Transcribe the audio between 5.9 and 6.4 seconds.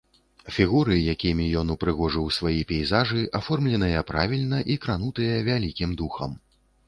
духам.